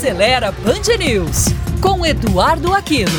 [0.00, 3.10] Acelera Band News, com Eduardo Aquino.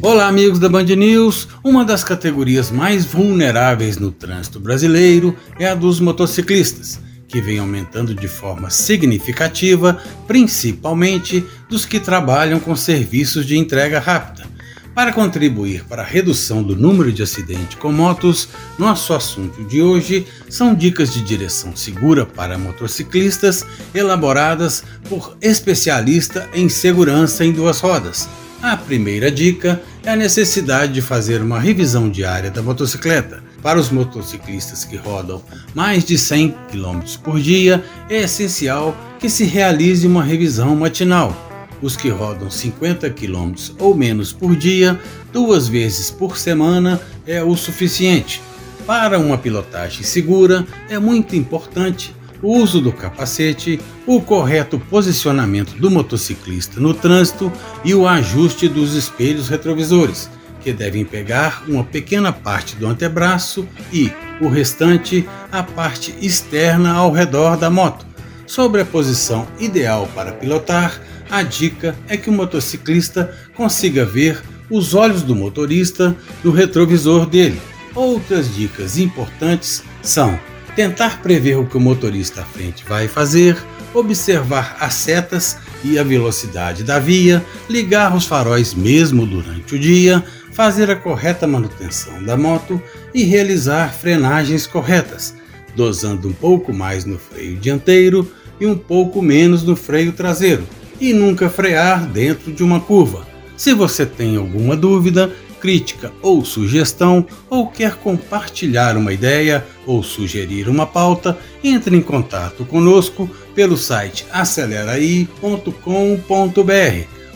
[0.00, 1.46] Olá, amigos da Band News.
[1.62, 8.14] Uma das categorias mais vulneráveis no trânsito brasileiro é a dos motociclistas, que vem aumentando
[8.14, 14.55] de forma significativa, principalmente dos que trabalham com serviços de entrega rápida.
[14.96, 20.26] Para contribuir para a redução do número de acidentes com motos, nosso assunto de hoje
[20.48, 23.62] são dicas de direção segura para motociclistas
[23.94, 28.26] elaboradas por especialista em segurança em duas rodas.
[28.62, 33.44] A primeira dica é a necessidade de fazer uma revisão diária da motocicleta.
[33.62, 35.42] Para os motociclistas que rodam
[35.74, 41.45] mais de 100 km por dia, é essencial que se realize uma revisão matinal
[41.82, 44.98] os que rodam 50 km ou menos por dia,
[45.32, 48.42] duas vezes por semana, é o suficiente.
[48.86, 55.90] Para uma pilotagem segura, é muito importante o uso do capacete, o correto posicionamento do
[55.90, 57.52] motociclista no trânsito
[57.84, 60.30] e o ajuste dos espelhos retrovisores,
[60.60, 67.10] que devem pegar uma pequena parte do antebraço e o restante a parte externa ao
[67.10, 68.06] redor da moto.
[68.46, 74.94] Sobre a posição ideal para pilotar, a dica é que o motociclista consiga ver os
[74.94, 77.60] olhos do motorista no retrovisor dele.
[77.94, 80.38] Outras dicas importantes são
[80.76, 83.56] tentar prever o que o motorista à frente vai fazer,
[83.94, 90.22] observar as setas e a velocidade da via, ligar os faróis mesmo durante o dia,
[90.52, 92.80] fazer a correta manutenção da moto
[93.14, 95.34] e realizar frenagens corretas,
[95.76, 100.64] dosando um pouco mais no freio dianteiro e um pouco menos no freio traseiro
[101.00, 103.26] e nunca frear dentro de uma curva.
[103.56, 110.68] Se você tem alguma dúvida, crítica ou sugestão, ou quer compartilhar uma ideia ou sugerir
[110.68, 115.76] uma pauta, entre em contato conosco pelo site aceleraí.com.br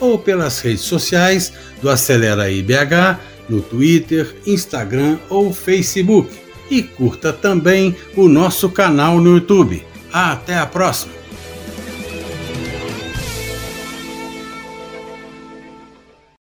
[0.00, 6.31] ou pelas redes sociais do Aceleraí BH no Twitter, Instagram ou Facebook.
[6.70, 9.84] E curta também o nosso canal no YouTube.
[10.12, 11.19] Até a próxima!